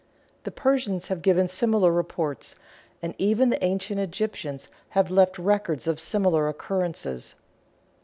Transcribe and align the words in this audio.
The 0.45 0.51
Persians 0.51 1.09
have 1.09 1.21
given 1.21 1.47
similar 1.47 1.91
reports, 1.91 2.55
and 3.03 3.13
even 3.19 3.51
the 3.51 3.63
ancient 3.63 3.99
Egyptians 3.99 4.67
have 4.97 5.11
left 5.11 5.37
records 5.37 5.85
of 5.85 5.99
similar 5.99 6.47
occurrences. 6.49 7.35